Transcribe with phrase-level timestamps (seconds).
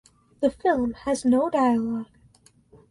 [0.39, 2.07] The film has no dialogue.